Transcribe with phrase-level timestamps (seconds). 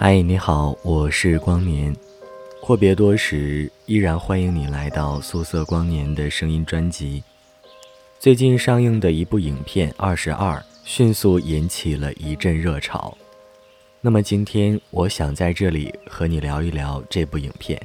[0.00, 1.92] 嗨，你好，我是光年。
[2.62, 7.20] 阔别多时，依然欢迎你来到素色光年的声音专辑。
[8.20, 13.18] 最近上映的一部影片《二十二》迅速引起了一阵热潮。
[14.00, 17.84] 那么今天，我想在这里和你聊一聊这部影片。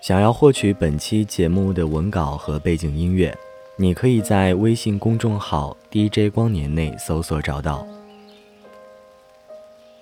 [0.00, 3.36] 想要获取本期节目的文稿和背景音乐，
[3.74, 7.84] 你可以在微信公众号 DJ 光年内搜索找到。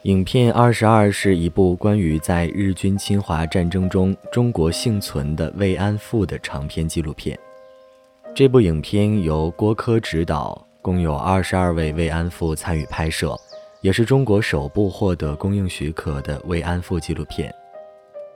[0.02, 7.36] 影片《二十二》是一部关于在日军侵华战争中中国幸存的慰安妇的长篇纪录片。
[8.32, 13.36] 这部影片由郭柯执导，共有二十二位慰安妇参与拍摄，
[13.80, 17.52] 也是中国首部获得公映许可的慰安妇纪录片。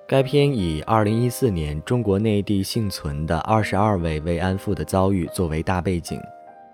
[0.08, 6.20] 该片以二零一四年中国内地幸存的二十二位慰安妇的遭遇作为大背景，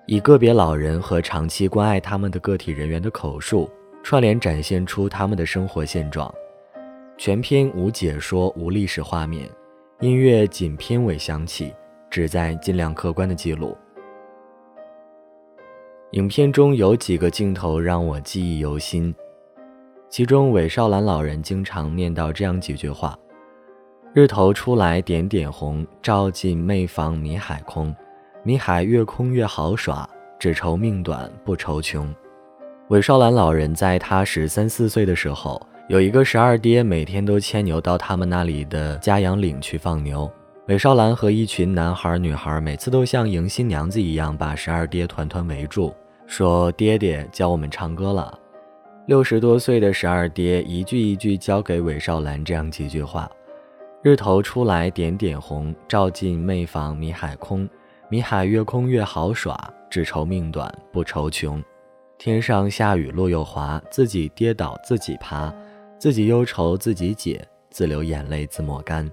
[0.07, 3.71] 以个别老人和长期关爱他们的个体人员的口述，
[4.09, 6.35] 串联展现出他们的生活现状。
[7.19, 9.47] 全片无解说，无历史画面，
[10.01, 11.75] 音乐仅片尾响起。
[12.09, 13.77] 旨在尽量客观的记录。
[16.13, 19.15] 影片中有几个镜头让我记忆犹新，
[20.09, 23.15] 其中韦少兰老人经常念叨这样几句话
[24.15, 27.95] ：“日头出来点点红，照进妹房迷海空。
[28.43, 32.11] 迷海越空越好耍，只愁命短不愁穷。”
[32.89, 40.31] 韦少兰老人在他十三四岁的时候，有一个十二爹，每天都牵牛到他们那里的家养岭去放牛。
[40.69, 45.95] 韦少兰和一群男孩女孩每次都像迎新娘子一样，把十二爹团团围住，
[46.27, 48.33] 说：“爹爹教我们唱歌了。”
[49.05, 53.31] 六十多岁的十二爹一句一句教给韦少兰这样几句话
[54.03, 57.69] ：“日头出来点点红，照进妹房米海空。
[58.09, 59.59] 米海越空越好耍，
[59.91, 61.63] 只愁命短不愁穷。
[62.19, 65.55] 天上下雨路又滑，自己跌倒自己爬，
[66.01, 69.09] 自己忧愁自己解，自流眼泪自抹干。”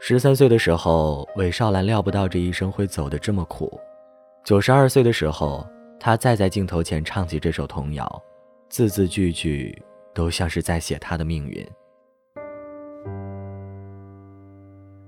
[0.00, 3.78] 十三岁的时候，韦少兰料不到这一生会走得这么苦。
[4.44, 5.66] 九十二岁的时候，
[6.00, 8.22] 他再在镜头前唱起这首童谣，
[8.70, 9.76] 字字句句
[10.14, 11.66] 都像是在写他的命运。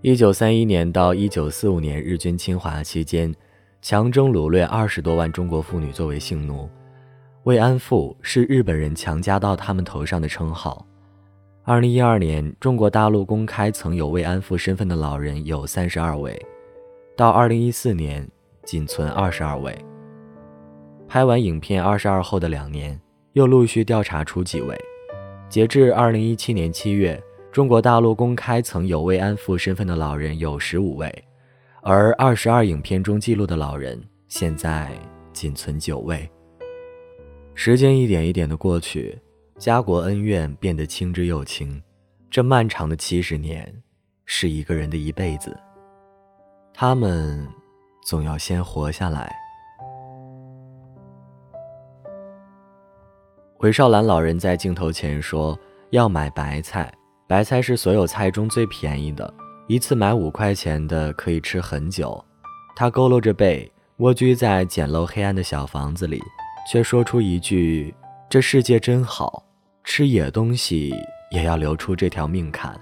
[0.03, 3.35] 一九三一年到一九四五年日军侵华期间，
[3.81, 6.69] 强征掳掠二十多万中国妇女作为性奴，
[7.45, 10.87] 慰安妇是日本人强加到他们头上的称号。
[11.65, 16.39] 二零一二年，中国大陆公开曾有慰安妇身份的老人有三十二位，
[17.17, 18.29] 到二零一四年
[18.63, 19.75] 仅存二十二位。
[21.09, 23.01] 拍完影片二十二后的两年，
[23.33, 24.79] 又陆续调查出几位。
[25.49, 27.19] 截至二零一七年七月，
[27.51, 31.25] 中国大陆公开曾有慰安妇身份的老人有十五位，
[31.81, 34.91] 而二十二影片中记录的老人现在
[35.33, 36.31] 仅存九位。
[37.63, 39.21] 时间一点一点的过去。
[39.59, 41.79] 家国恩怨变得轻之又轻，
[42.31, 43.71] 这漫长的七十年，
[44.25, 45.55] 是一个人的一辈子。
[46.73, 47.47] 他们
[48.03, 49.37] 总要先活下来。
[53.59, 55.55] 韦少兰老人在镜头前说
[55.93, 56.91] ：“要买白菜，
[57.27, 59.35] 白菜是所有菜中最便宜的，
[59.69, 62.25] 一次买五块钱的可以吃很久。”
[62.75, 66.23] 他佝偻着背，蜗居在简陋黑暗的小房子里，
[66.71, 67.93] 却说出一句
[68.31, 69.45] ：“这世界真好。”
[69.83, 70.95] 吃野东西
[71.33, 72.81] 也要留出这条命看。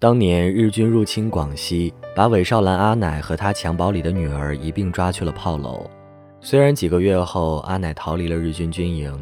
[0.00, 5.88] 当年日军入侵广西，把韦少兰阿奶和她襁褓里的女儿一并抓去了炮楼。
[6.40, 9.16] 虽然几个月后阿奶逃离了日军军营，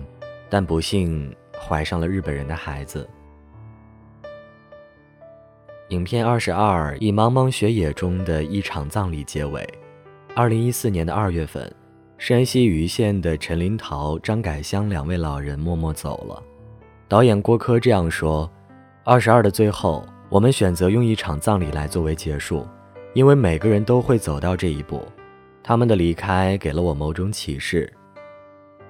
[0.48, 3.06] 但不幸怀上了日本人的孩子。
[5.90, 9.68] 影片二十二以茫茫雪野中的一场葬礼结尾。
[10.36, 11.70] 二零一四年的二月份。
[12.16, 16.42] 山西盂县的陈林桃、张改香两位老人默默走了。
[17.09, 18.48] 导演郭柯这样说
[19.04, 22.68] ：“二十二的最后，我们选择用一场葬礼来作为结束，
[23.15, 25.03] 因为每个人都会走到这一步。
[25.62, 27.91] 他们的离开给了我某种启示。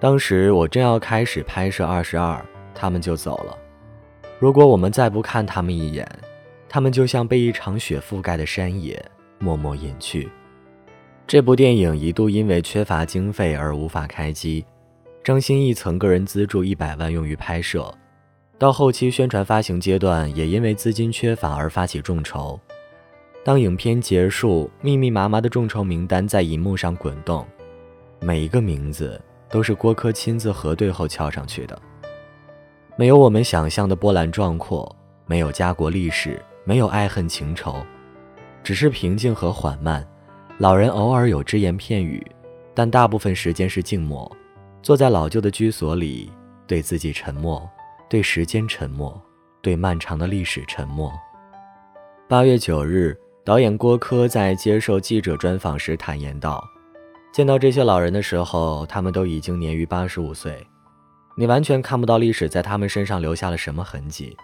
[0.01, 2.45] 当时我正要开始拍摄二十二，
[2.75, 3.57] 他们就走了。
[4.41, 6.05] 如果我们再不看他们一眼，
[6.73, 9.05] 他们就像被一场雪覆盖的山野，
[9.41, 10.29] 默默隐去。”
[11.27, 14.65] 这部电影一度因为缺乏经费而无法开机，
[15.25, 17.93] 张歆艺曾个人资助一百万用于拍摄，
[18.57, 22.59] 到后期宣传发行阶段也因为资金缺乏而发起众筹。
[23.45, 27.47] 当影片结束，密密麻麻的众筹名单在银幕上滚动，
[28.21, 31.81] 每一个名字都是郭柯亲自核对后敲上去的。
[32.97, 34.95] 没有我们想象的波澜壮阔，
[35.27, 37.85] 没有家国历史，没有爱恨情仇，
[38.63, 40.07] 只是平静和缓慢。
[40.59, 42.25] 老人偶尔有只言片语，
[42.75, 44.31] 但大部分时间是静默，
[44.83, 46.31] 坐在老旧的居所里，
[46.67, 47.67] 对自己沉默，
[48.09, 49.19] 对时间沉默，
[49.63, 51.11] 对漫长的历史沉默。
[52.29, 56.63] 八月九日，导演郭柯在接受记者专访时坦言道
[57.33, 60.65] ：“见到这些老人的时候，他们都已经年逾八十五岁，
[61.37, 64.37] 你完全看不到历史在他们身上留下了什么痕迹。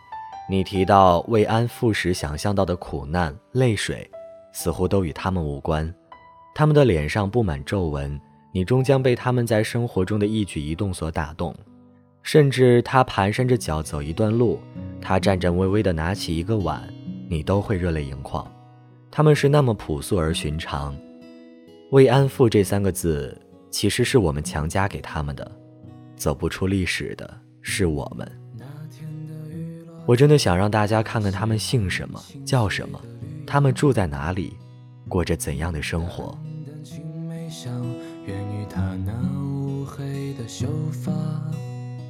[0.49, 4.09] 你提到慰安妇时想象到的苦难、泪水，
[4.53, 5.93] 似乎都与他们无关。
[6.55, 8.21] 他们的脸上布满皱纹，
[8.53, 11.55] 你终将被他们在生活中的一举一动所打动。
[12.23, 14.61] 甚至他蹒跚着脚走一段路，
[15.01, 16.83] 他颤颤巍巍地拿起一个碗。”
[17.29, 18.47] 你都会热泪盈眶，
[19.11, 20.97] 他们是那么朴素而寻常。
[21.91, 23.37] 慰安妇这三个字，
[23.69, 25.51] 其实是我们强加给他们的。
[26.15, 27.29] 走不出历史的
[27.63, 28.46] 是我们。
[30.07, 33.01] 我真的想让大家看看他们姓什么，叫什么，
[33.45, 34.57] 他们住在哪里，
[35.09, 36.39] 过着怎样的生活。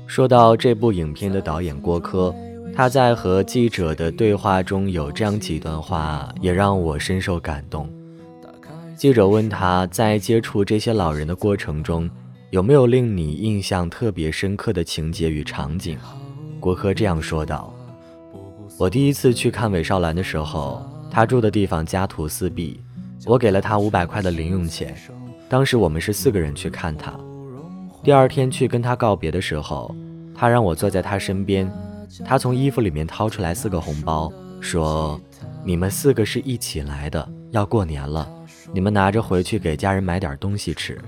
[0.06, 2.34] 说到这部影片的导演郭柯。
[2.74, 7.88] 他在和记者的对话中有这样几段话，也让我深受感动。
[8.94, 12.10] 记者问他在接触这些老人的过程中，
[12.50, 15.96] 有没有令你印象特别深刻的情节与场景？
[16.60, 17.72] 郭柯这样说道
[18.78, 22.78] ：“我第一次去看韦少兰的时候，他住的地方家徒四壁，
[23.24, 24.94] 我给了他五百块的零用钱。
[25.48, 27.14] 当时我们是四个人去看他。
[28.02, 29.94] 第二天去跟他告别的时候，
[30.34, 31.70] 他让我坐在他身边。”
[32.24, 35.20] 他从衣服里面掏出来四个红包，说
[35.64, 38.30] ：“你们四个是一起来的，要过年了，
[38.72, 41.00] 你们拿着回去给家人买点东西吃。”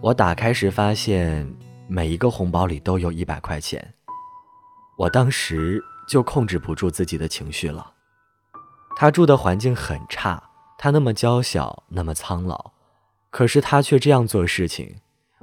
[0.00, 1.46] 我打开时发现
[1.86, 3.86] 每一个红包里都有一百块钱，
[4.96, 7.92] 我当时就控制不住自己的情绪了。
[8.96, 10.42] 他住的环境很差，
[10.78, 12.72] 他那么娇小，那么苍老，
[13.30, 14.94] 可是他却这样做事情。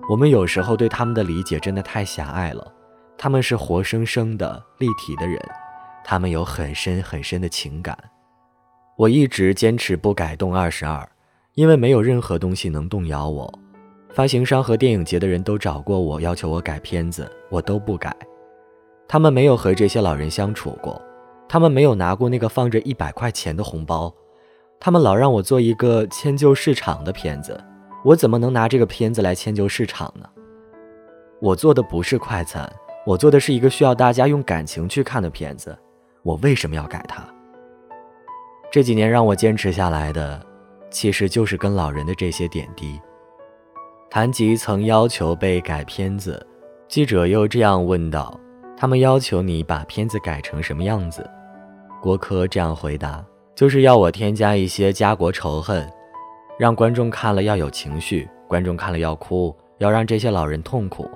[0.10, 2.74] 我们有时候对他们的理解真的太狭隘了。
[3.18, 5.40] 他们是活生生的、立体的人，
[6.04, 7.96] 他们有很深很深的情感。
[8.98, 11.08] 我一直坚持不改动二十二，
[11.54, 13.54] 因为没有任何东西能动摇我。
[14.14, 18.16] 发行商和电影节的人都找过我，要求我改片子，我都不改。
[19.12, 21.02] 他们没有和这些老人相处过，
[21.50, 24.10] 他们没有拿过那个放着一百块钱的红包，
[24.80, 27.62] 他们老让我做一个迁就市场的片子，
[28.06, 30.26] 我怎么能拿这个片子来迁就市场呢？
[31.42, 32.72] 我做的不是快餐。
[33.06, 35.78] 我做的是一个需要大家用感情去看的片子，
[36.24, 37.22] 我为什么要改它？
[38.72, 40.42] 这几年让我坚持下来的，
[40.90, 42.98] 其实就是跟老人的这些点滴。
[44.10, 46.48] 谈及曾要求被改片子，
[46.88, 48.40] 记者又这样问道
[48.82, 51.30] ：“他们要求你把片子改成什么样子？”
[52.02, 53.24] 郭柯这样回答
[53.54, 55.88] ：“就是要我添加一些家国仇恨，
[56.58, 61.08] 让观众看了要有情绪，观众看了要哭，要让这些老人痛苦。”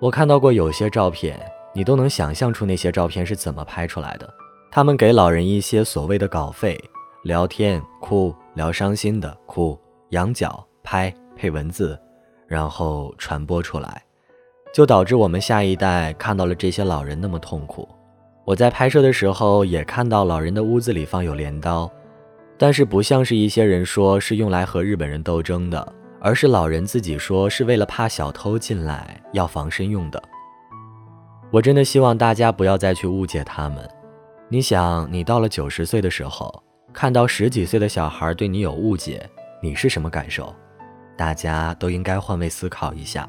[0.00, 1.38] 我看到过有些照片，
[1.74, 4.26] 你都能想象出那些照片是怎么拍出来的。
[4.70, 6.82] 他们给老人一些所谓的稿费，
[7.22, 9.78] 聊天哭，聊伤心的哭，
[10.12, 12.00] 仰角拍配文字，
[12.46, 14.02] 然后传播出来，
[14.74, 17.88] 就导致我们下一代看到了这些老人那么痛苦。
[18.44, 21.88] 我在拍摄的时候也看到老人的屋子里放有镰刀，
[22.58, 25.92] 但是不像是一些人说是用来和日本人斗争的。
[26.20, 30.22] 而是老人自己说是为了怕小偷进来要防身用的。
[31.50, 33.86] 我真的希望大家不要再去误解他们。
[34.48, 39.28] 你想，你到了九十岁的时候，看到十几岁的小孩对你有误解，
[39.62, 40.54] 你是什么感受？
[41.14, 43.28] 大家都应该换位思考一下。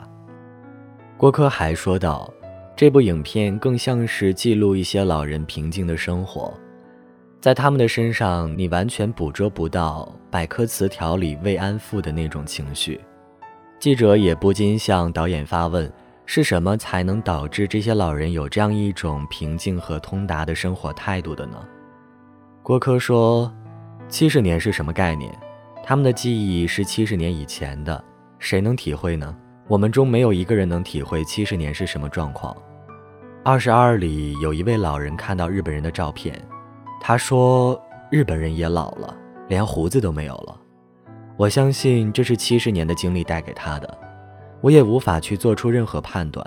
[1.18, 2.32] 郭柯还说道，
[2.76, 6.54] 这部影片更像是记录一些老人平静的生活。
[7.40, 13.00] 在他们的身上，你完全捕捉不到百科词条里慰安妇的那种情绪。
[13.80, 15.90] 记者也不禁向导演发问：
[16.26, 21.66] 是什么才能导致这些老人有这样一种平静和通达的生活态度的呢？
[22.62, 23.50] 郭柯说
[24.10, 25.34] ：“七十年是什么概念？
[25.82, 28.04] 他们的记忆是七十年以前的，
[28.38, 29.34] 谁能体会呢？
[29.68, 32.56] 我们中没有一个人能体会七十年是什么状况。”
[33.44, 36.40] 二十二里有一位老人看到日本人的照片。
[37.00, 37.80] 他说
[38.10, 39.16] ：“日本人也老了，
[39.48, 40.60] 连胡子都没有了。
[41.38, 43.98] 我相信这是七十年的经历带给他的。
[44.62, 46.44] 我也无法去做出任何判断。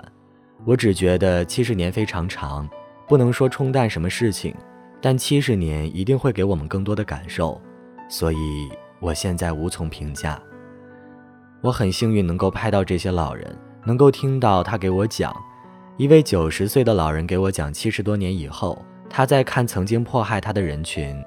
[0.65, 2.67] 我只觉得七十年非常长，
[3.07, 4.53] 不能说冲淡什么事情，
[4.99, 7.61] 但七十年一定会给我们更多的感受。
[8.09, 10.41] 所以我现在无从评价。
[11.61, 15.35] 我很幸运能够拍到这些老人，能够听到他给我讲，
[15.97, 18.77] 一位九十岁的老人给我讲七十多年以后。”
[19.11, 21.19] 他在看曾经迫害他的人群，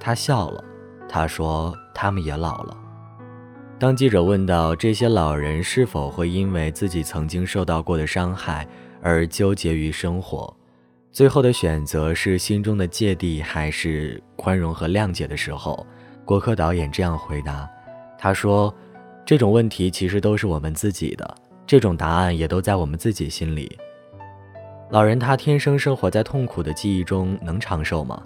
[0.00, 0.64] 他笑了，
[1.08, 2.76] 他说：“他们也老了。”
[3.78, 8.66] 当记者问到这些老人是否会因为自己曾经受到过的伤害
[9.00, 10.52] 而纠结于生活，
[11.12, 15.86] 最后的选择是心中的芥蒂还是宽容和谅解的时候，
[16.24, 17.70] 郭柯导演这样回答
[18.18, 18.74] ：“他说，
[19.24, 21.36] 这种问题其实都是我们自己的，
[21.66, 23.78] 这种答案也都在我们自己心里。
[24.90, 28.22] 老人他天生生活在痛苦的记忆中，能长寿吗？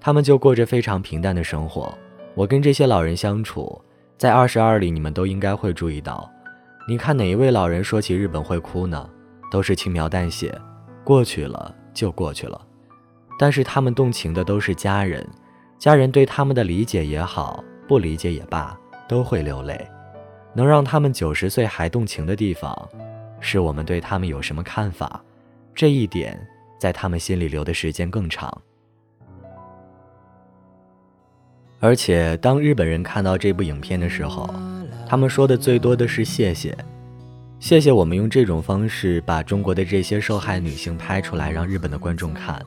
[0.00, 1.96] 他们就过着非常平淡的生活。
[2.34, 3.80] 我跟这些老人相处。”
[4.18, 6.30] 在二十二里，你们都应该会注意到，
[6.86, 9.10] 你看哪一位老人说起日本会哭呢？
[9.50, 10.56] 都是轻描淡写，
[11.02, 12.60] 过去了就过去了。
[13.36, 15.28] 但是他们动情的都是家人，
[15.76, 19.76] 家人对他们的理解也好，不理解也罢，都会流泪。
[20.54, 22.88] 能让他们九十岁还动情的地方，
[23.40, 25.22] 是我们对他们有什么看法，
[25.74, 26.38] 这一点
[26.78, 28.60] 在他们心里留的时间更长。
[31.80, 34.48] 而且，当日本人看到这部影片的时候，
[35.08, 36.76] 他们说的最多的是谢谢，
[37.58, 42.64] 谢谢我们用这种方式把中国的这些受害女性拍出来，让日本的观众看。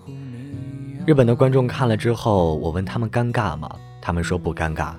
[1.06, 3.74] 日本的观众看了之后，我问他们尴尬吗？
[4.02, 4.96] 他们说不尴尬。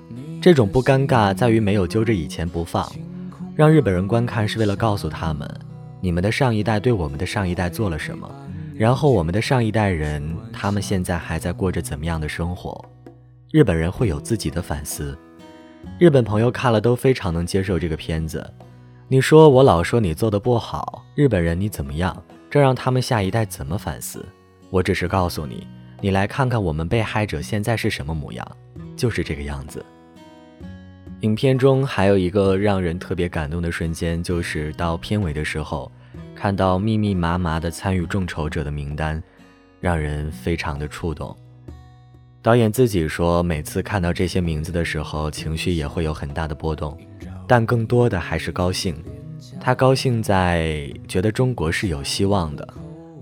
[0.47, 2.89] 这种不尴尬在于没有揪着以前不放，
[3.53, 5.45] 让日本人观看是为了告诉他们，
[5.99, 8.33] 你们的上一代对我们的上一代做了什么，
[8.73, 10.23] 然后我们的上一代人
[10.53, 12.81] 他们现在还在过着怎么样的生活。
[13.51, 15.19] 日本人会有自己的反思，
[15.99, 18.49] 日本朋友看了都非常能接受这个片子。
[19.09, 22.15] 你说我老说你做的不好，日本人你怎么样？
[22.49, 24.25] 这让他们下一代怎么反思？
[24.69, 25.67] 我只是告诉你，
[25.99, 28.47] 你来看看我们被害者现在是什么模样，
[28.95, 29.85] 就是这个样子。
[31.21, 35.91] 影片中还有一个让人特别感动的瞬间，就是到片尾的时候，
[36.35, 39.21] 看到密密麻麻的参与众筹者的名单，
[39.79, 41.35] 让人非常的触动。
[42.43, 46.95] 导演自己说，每次看到这些名字的时候，情绪也会有很大的波动，
[47.47, 48.95] 但更多的还是高兴。
[49.59, 52.67] 他高兴在觉得中国是有希望的。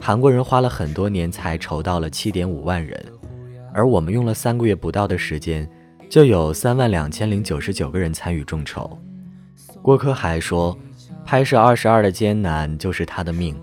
[0.02, 3.02] 韩国人花了很多年才筹到了七点五万人，
[3.74, 5.68] 而我们用了三个月不到的时间，
[6.09, 8.97] 就有三万两千零九十九个人参与众筹。
[9.81, 10.77] 郭柯还说，
[11.25, 13.55] 拍摄《二十二》的艰难就是他的命，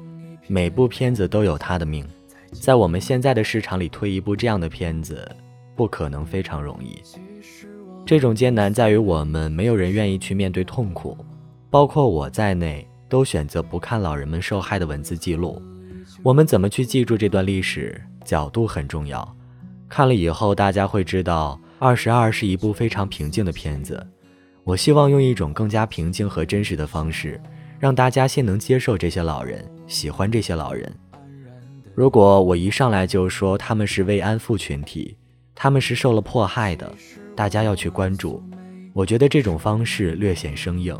[0.48, 2.06] 每部片子都有他的命，
[2.52, 5.30] 在我们现在的市场里推一部这样的片子。
[5.74, 7.00] 不可能非常容易。
[8.04, 11.16] 这种艰难在于我们没有人愿意去面对痛苦，
[11.70, 15.60] 包括我在内都选择不看老人们受害的文字记录。
[16.22, 17.98] 我们怎么去记住这段历史？
[18.22, 19.26] 角度很重要。
[19.88, 24.00] 看了以后，大家会知道《二十二》是一部非常平静的片子。
[24.62, 27.40] 我希望用一种更加平静和真实的方式，
[27.80, 30.88] 让大家先能接受这些老人，喜欢这些老人。
[31.92, 35.16] 如果我一上来就说他们是慰安妇群体，
[35.56, 36.94] 他们是受了迫害的，
[37.34, 38.40] 大家要去关注。
[38.92, 40.96] 我觉得这种方式略显生硬，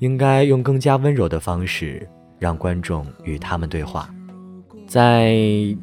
[0.00, 2.06] 应该用更加温柔的方式
[2.38, 4.14] 让观众与他们对话。
[4.90, 5.38] 在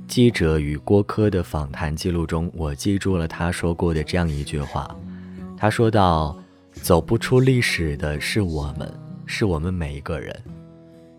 [0.06, 4.86] 记者与郭柯的访谈记录中，我记住了他说过的这样一句话。
[5.56, 6.38] 他说道
[6.84, 8.94] ：“走不出历史的是我们，
[9.26, 10.38] 是我们每一个人。”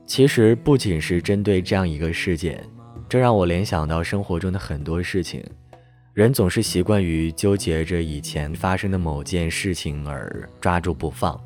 [0.04, 2.62] 其实不仅是针对这样一个事件，
[3.08, 5.42] 这让我联想到生活中的很多事情。
[6.12, 11.40] 人总是习惯于纠结着以前发生的某件事情而抓住不放，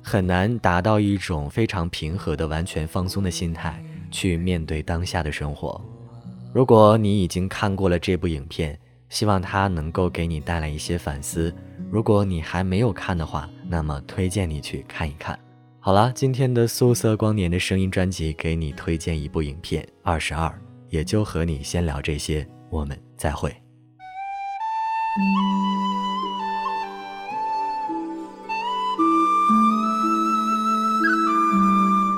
[0.00, 5.80] 很难达到一种非常平和的、完全放松的心态去面对当下的生活。
[6.54, 8.78] 如果你已经看过了这部影片，
[9.08, 11.52] 希望它能够给你带来一些反思。
[11.90, 15.38] 如果你还没有看的话，那么推荐你去看一看。
[15.80, 20.48] 好了，今天的素色光年的声音专辑给你推荐一部影片《二十二》，
[20.90, 23.50] 也就和你先聊这些，我们再会。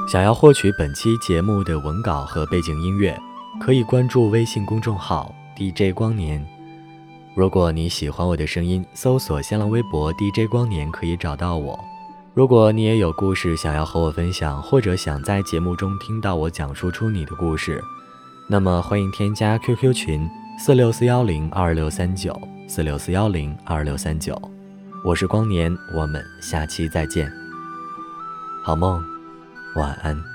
[0.07, 3.19] 想要获取本期节目的文稿和背景音乐，
[3.59, 6.45] 可以关注微信公众号 DJ 光年。
[7.35, 11.79] 如果你喜欢我的声音，搜索新浪微博 DJ 光年可以找到我。
[12.35, 17.83] 如果你也有故事想要和我分享，或者想在节目中听到我讲述出你的故事，
[18.47, 22.39] 那么欢迎添加 QQ 群四六四幺零二六三九。
[22.67, 24.41] 四六四幺零二六三九，
[25.05, 27.31] 我是光年，我们下期再见，
[28.65, 29.05] 好梦，
[29.75, 30.34] 晚安。